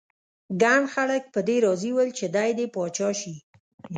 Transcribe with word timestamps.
ګڼ 0.61 0.81
خلک 0.93 1.23
په 1.33 1.39
دې 1.47 1.57
راضي 1.65 1.91
ول 1.95 2.09
چې 2.17 2.25
دی 2.35 2.49
دې 2.57 2.65
پاچا 2.73 3.09
شي. 3.19 3.35